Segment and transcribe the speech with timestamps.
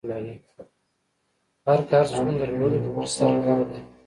[1.65, 3.79] غر که هر څونده لوړ یی خو پر سر لاره لری